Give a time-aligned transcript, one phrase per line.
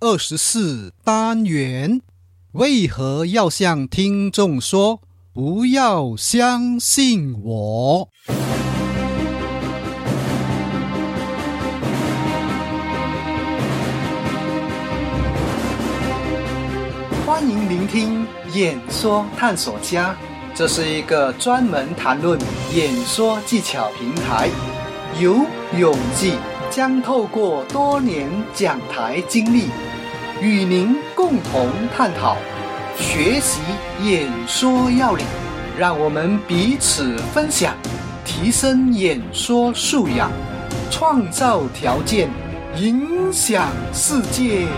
[0.00, 2.00] 二十四单元：
[2.52, 5.00] 为何要向听众说
[5.32, 8.08] 不要相信我？
[17.26, 20.16] 欢迎聆听演说探索家，
[20.54, 22.38] 这是一个专门谈论
[22.74, 24.48] 演说技巧平台。
[25.20, 25.38] 由
[25.78, 26.34] 永记
[26.78, 29.64] 将透过多年讲台经历，
[30.40, 32.36] 与您共同探讨、
[32.96, 33.60] 学习
[34.04, 35.26] 演说要领，
[35.76, 37.74] 让我们彼此分享，
[38.24, 40.30] 提升演说素养，
[40.88, 42.30] 创造条件，
[42.76, 44.68] 影响世界。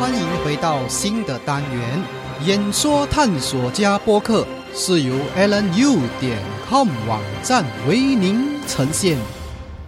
[0.00, 2.02] 欢迎回到新的单元——
[2.46, 9.18] 演说探索家播客，是由 AlanU 点 com 网站为您呈现。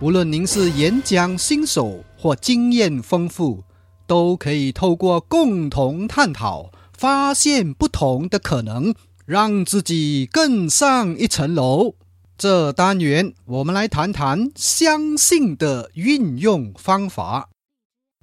[0.00, 3.62] 无论您是演讲新手或经验丰富，
[4.08, 8.92] 都可以透过共同探讨，发现不同的可能，
[9.24, 11.94] 让自己更上一层楼。
[12.36, 17.48] 这单元我们来谈谈相信的运用方法。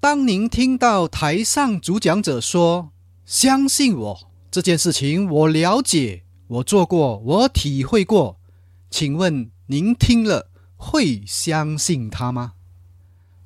[0.02, 2.89] 当您听到台上主讲者说
[3.28, 8.39] “相信我”这件事情，我了解，我做过，我体会过，
[8.89, 12.53] 请问您听了会相信他吗？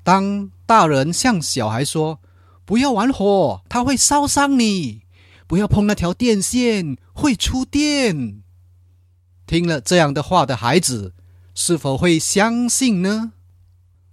[0.04, 2.20] 当大人向小孩说
[2.64, 5.02] “不要玩火，他会烧伤你；
[5.48, 8.44] 不要碰那条电线，会触电”，
[9.48, 11.16] 听了这样的话的孩子，
[11.56, 13.34] 是否会相信呢？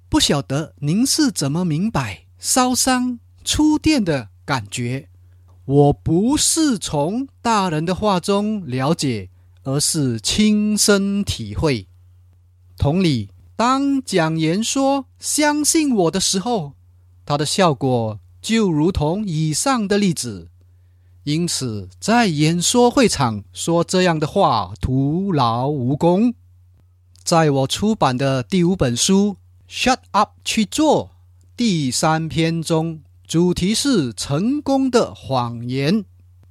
[0.08, 2.25] 不晓得您是怎么明白？
[2.38, 5.10] 烧伤、触电的感觉，
[5.69, 9.28] 我不是从大人的话中了解，
[9.64, 11.86] 而是亲身体会。
[12.78, 16.72] 同理，当讲言说“相信我”的时候，
[17.27, 20.48] 它的效果就如同以上的例子。
[21.25, 26.32] 因此，在演说会场说这样的话徒劳无功。
[27.22, 29.37] 在我出版的第五本书
[29.71, 31.04] 《Shut Up 去做》。
[31.54, 36.06] 第三篇中，主题是成功的谎言，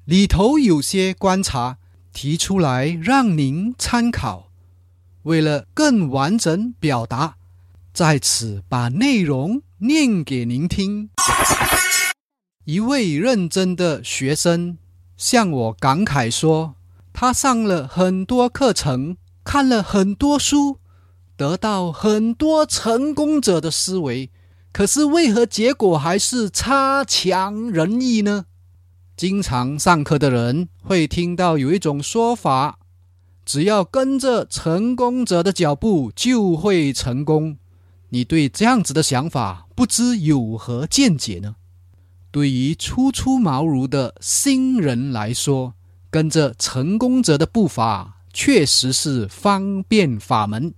[0.05, 1.79] 里头有些观察
[2.13, 4.51] 提出来让您参考。
[5.23, 7.37] 为了更完整表达，
[7.91, 11.09] 在此把内容念给您听。
[12.65, 14.77] 一位认真的学生
[15.17, 16.75] 向我感慨说
[17.11, 20.77] ：“他上了很多课程，看了很多书，
[21.35, 24.29] 得到很多成功者的思维。”
[24.77, 28.45] 可是为何结果还是差强人意呢？
[29.15, 32.77] 经常上课的人会听到有一种说法：
[33.43, 37.57] 只要跟着成功者的脚步，就会成功。
[38.09, 41.55] 你对这样子的想法不知有何见解呢？
[42.29, 45.73] 对于初出茅庐的新人来说，
[46.11, 50.75] 跟着成功者的步伐确实是方便法门。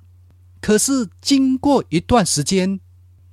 [0.62, 2.80] 可是经过一段时间，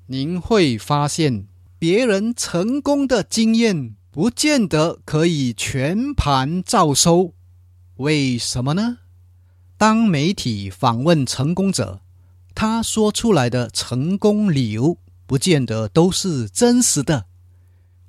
[0.08, 1.48] 您会发现，
[1.80, 7.34] 别人成功的经验不见得可以全盘照收。
[7.96, 8.98] 为什么呢？
[9.76, 12.00] 当媒体访问成功者，
[12.54, 14.96] 他说出来的成功理由
[15.26, 17.26] 不见得都是真实的。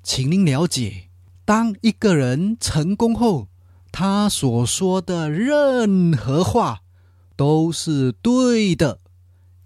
[0.04, 1.08] 请您了解，
[1.44, 3.48] 当一个人成功后，
[3.90, 6.82] 他所说的任何话
[7.34, 9.00] 都是对的。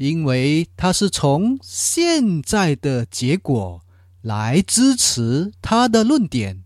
[0.03, 3.83] 因为他是从现在的结果
[4.21, 6.65] 来支持他的论点。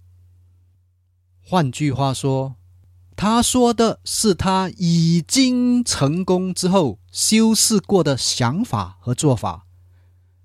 [1.42, 2.54] 换句话说，
[3.14, 9.66] 他说的是他已经成功之后修饰过的想法和做法。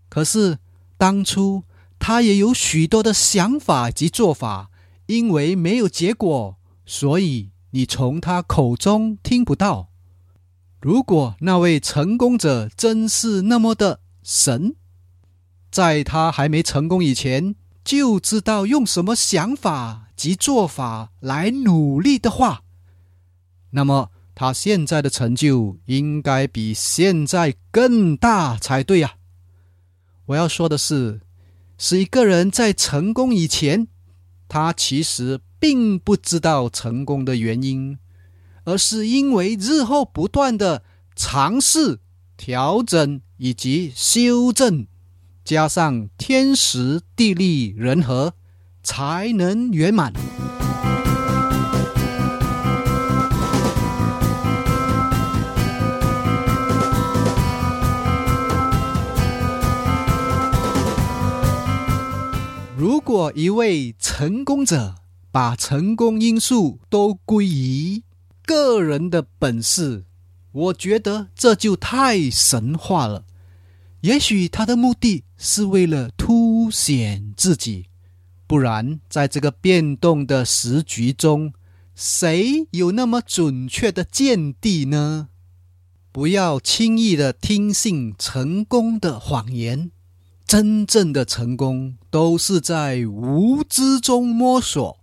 [0.10, 0.60] 可是
[0.98, 1.64] 当初
[1.98, 4.70] 他也有许多的想法及做法，
[5.06, 9.91] 因为没有结果，所以你从他口中听不到。
[10.82, 14.76] 如果那位成功者真是那么的神，
[15.70, 22.64] 在他还没成功以前就知道用什么想法及做法来努力的话，
[23.70, 29.14] 那么他现在的成就应该比现在更大才对呀！
[30.26, 31.22] 我要说的是，
[31.78, 33.88] 是一个人在成功以前，
[34.48, 38.00] 他其实并不知道成功的原因。
[38.64, 40.84] 而是因为日后不断的
[41.16, 42.00] 尝试
[42.38, 44.88] 调整以及修正
[45.44, 48.34] 加上天时地利人和
[48.84, 50.14] 才能圆满。
[62.78, 64.96] 如果一位成功者
[65.32, 68.04] 把成功因素都归于
[68.52, 70.04] 个人的本事，
[70.52, 73.24] 我觉得这就太神话了。
[74.02, 77.86] 也许他的目的是为了凸显自己，
[78.46, 81.54] 不然在这个变动的时局中，
[81.96, 85.30] 谁有那么准确的见地呢？
[86.12, 89.92] 不要轻易的听信成功的谎言。
[90.46, 95.01] 真正的成功都是在无知中摸索。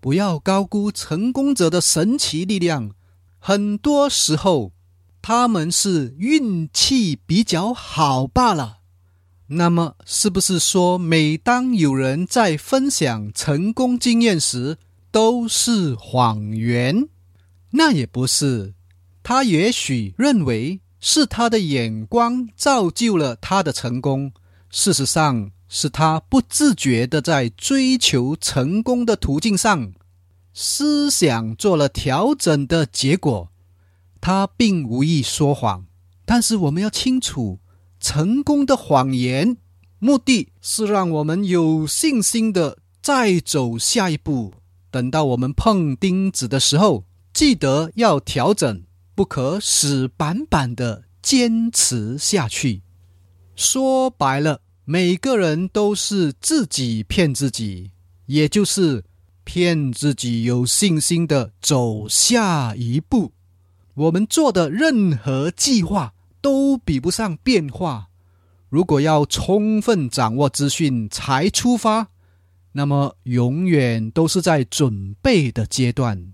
[0.00, 2.90] 不要高估成功者的神奇力量，
[3.38, 4.72] 很多时候
[5.20, 8.78] 他们是运气比较好罢了。
[9.48, 14.78] 那么，是不是说每当有人在分享成功经验时
[15.10, 17.08] 都是谎言？
[17.70, 18.74] 那也不是。
[19.22, 20.80] 他也许认为。
[20.98, 24.32] 是他的眼光造就了他的成功，
[24.70, 29.92] 事实上是他不自觉的在追求成功的途径上，
[30.52, 33.50] 思想做了调整的结果。
[34.20, 35.86] 他并无意说谎，
[36.24, 37.60] 但是我们要清楚，
[38.00, 39.56] 成功的谎言
[39.98, 44.54] 目的是让我们有信心的再走下一步。
[44.90, 48.82] 等到我们碰钉子的时候，记得要调整。
[49.14, 52.82] 不可死板板的坚持下去。
[53.54, 57.90] 说白了，每个人都是自己骗自己，
[58.26, 59.02] 也就是
[59.42, 63.32] 骗自己有信心的走下一步。
[63.94, 68.10] 我们做的任何计划都比不上变化。
[68.68, 72.06] 如果要充分掌握资讯才出发，
[72.70, 76.32] 那么永远都是在准备的阶段。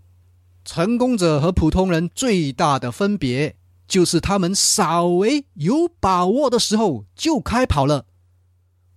[0.63, 3.57] 成功者和普通人最大的分别，
[3.89, 8.05] 就是他们稍微有把握的时候就开跑了。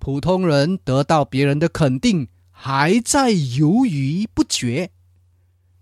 [0.05, 4.91] 普通人得到别人的肯定，还在犹豫不决。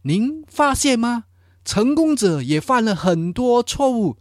[0.04, 1.26] 您发现吗？
[1.66, 4.16] 成功者也犯了很多错误，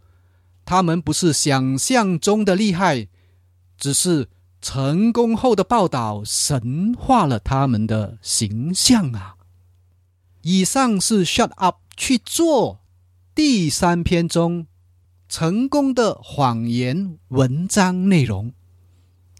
[0.65, 3.07] 他们不是想象中的厉害，
[3.77, 4.27] 只是
[4.61, 9.35] 成功后的报道神化了他们的形象啊。
[10.41, 12.81] 以上是 “shut up” 去做
[13.33, 14.67] 第三篇中
[15.29, 18.51] 成功的谎言文章内容。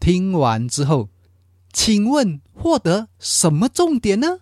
[0.04, 1.08] 听完之后，
[1.72, 4.42] 请问获得什么重点呢？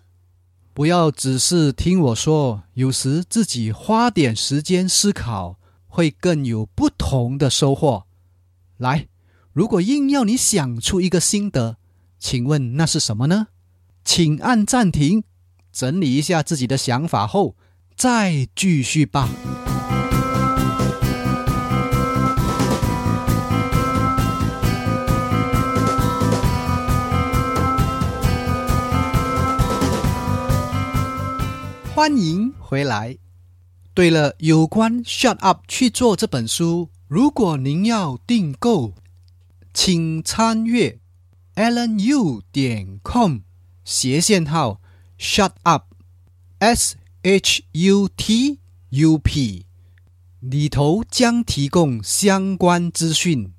[0.74, 8.06] 不要只是听我说，有时自己花点时间思考，会更有不同的收获。
[8.76, 9.06] 来，
[9.52, 11.76] 如果硬要你想出一个心得，
[12.18, 13.46] 请问那是什么呢？
[14.04, 15.22] 请按暂停。
[15.72, 17.54] 整理一下自己的想法后，
[17.96, 19.28] 再继续吧。
[31.94, 33.18] 欢迎回来。
[33.92, 38.94] 对了，有关《Shut Up 去做》这本书，如果您要订购，
[39.74, 40.98] 请参阅
[41.54, 43.40] allenU 点 com
[43.84, 44.80] 斜线号。
[45.18, 48.58] Shut up，S H U T
[48.88, 49.66] U P
[50.40, 53.52] 里头将提供相关资讯。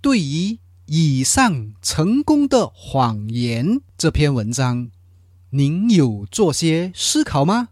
[0.00, 4.90] 对于以上成功的谎言这篇文章，
[5.56, 7.68] 您有做些思考吗？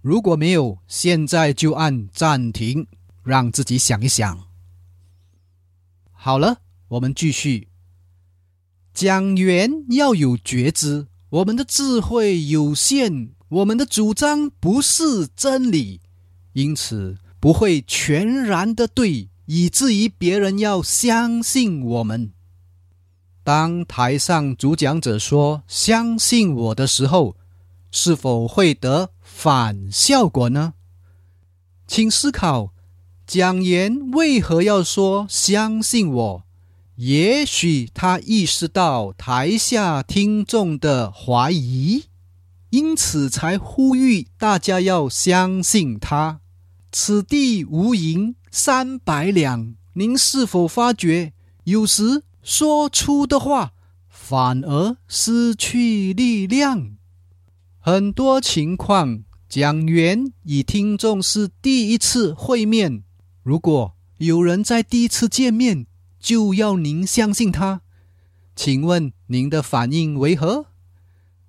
[0.00, 2.86] 如果没有，现在就按暂停，
[3.24, 4.44] 让自己想一想。
[6.12, 7.66] 好了，我们继续。
[8.94, 11.08] 讲员要有觉知。
[11.30, 16.00] 我们的智慧有限，我们的主张不是真理，
[16.52, 22.32] 因此不会全然的对，以至于别人要相信我们。
[23.46, 27.36] 当台上主讲者说“相信我”的时候，
[27.92, 30.74] 是否会得反效果呢？
[31.86, 32.72] 请思考，
[33.24, 36.42] 讲言为何要说“相信我”？
[36.96, 42.06] 也许他意识到台下听众的怀疑，
[42.70, 46.40] 因此才呼吁大家要相信他。
[46.90, 53.72] 此地无银三百两，您是否发觉，有时说出的话
[54.08, 56.96] 反而失去力量？
[57.80, 63.02] 很多情况，讲员与听众是第一次会面。
[63.42, 65.88] 如果有人在第一次见面，
[66.20, 67.80] 就要您相信他，
[68.54, 70.66] 请问您的反应为何？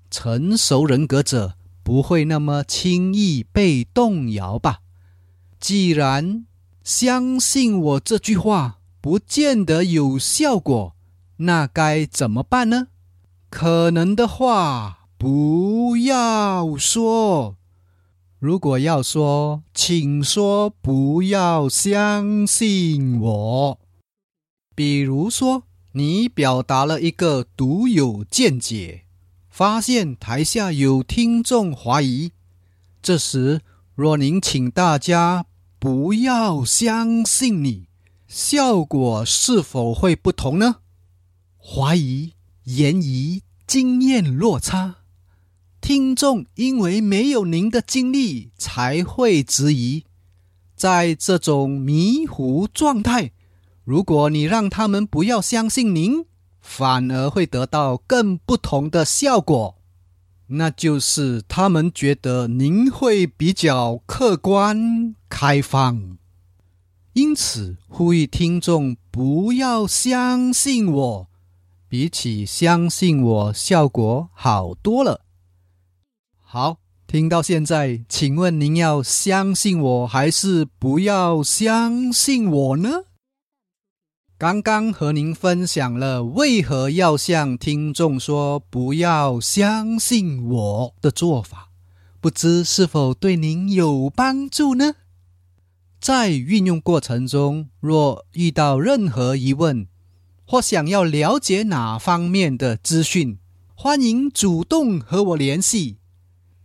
[0.09, 4.79] 成熟人格者不会那么轻易被动摇吧？
[5.59, 6.47] 既然
[6.83, 10.95] 相信我这句话不见得有效果，
[11.37, 12.87] 那该怎么办呢？
[13.49, 17.55] 可能的话不要说。
[18.39, 23.79] 如果要说，请说不要相信我。
[24.75, 25.63] 比如说，
[25.93, 29.05] 你表达了一个独有见解，
[29.49, 32.31] 发现台下有听众怀疑，
[33.01, 33.61] 这时
[33.95, 35.47] 若您请大家
[35.79, 37.86] 不要相信你，
[38.27, 40.77] 效果是否会不同呢？
[41.57, 42.33] 怀疑、
[42.65, 44.95] 言疑、经验落差。
[45.79, 50.03] 听众因为没有您的经历，才会质疑。
[50.75, 53.31] 在这种迷糊状态，
[53.85, 56.25] 如果你让他们不要相信您，
[56.59, 59.77] 反而会得到更不同的效果，
[60.47, 66.17] 那就是他们觉得您会比较客观开放。
[67.17, 71.27] 因此，呼吁听众不要相信我，
[71.89, 75.21] 比起相信我，效果好多了。
[76.39, 83.05] 好，听到现在，请问您要相信我还是不要相信我呢？
[84.37, 91.69] 刚刚和您分享了为何要向听众说不要相信我的做法，
[92.21, 94.93] 不知是否对您有帮助呢？
[95.99, 99.87] 在运用过程中，若遇到任何疑问
[100.45, 103.37] 或想要了解哪方面的资讯，
[103.75, 105.97] 欢迎主动和我联系。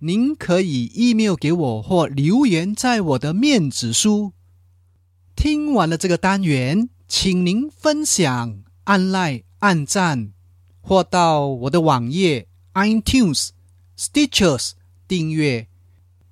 [0.00, 4.32] 您可以 email 给我或留言在我的面子书。
[5.34, 10.32] 听完了这个单元，请您分享、按 like、按赞，
[10.80, 13.48] 或到我的网页 iTunes、
[13.98, 14.72] Stitchers
[15.08, 15.68] 订阅。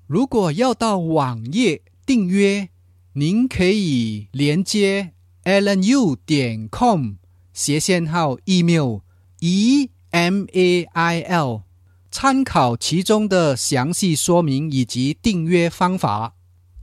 [0.06, 2.68] 如果要到网页订阅，
[3.14, 7.14] 您可以连接 alnu 点 com
[7.52, 9.00] 斜线号 email
[9.40, 11.62] e m a i l。
[12.12, 16.34] 参考其中的详细说明以及订阅方法。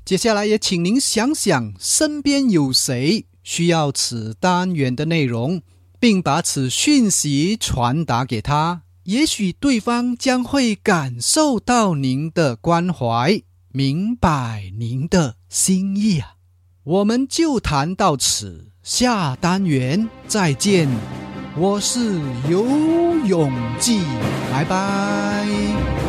[0.04, 5.62] 接下来也请您想想，身边有谁需要此单元的内容，
[5.98, 13.42] 并把此讯息传达给他，也许对方将会感受到您的关怀，
[13.72, 16.36] 明白您的心意啊！
[16.84, 20.88] 我们就谈到此，下单元再见。
[21.58, 22.66] 我是游
[23.26, 24.02] 泳记，
[24.52, 26.07] 拜拜。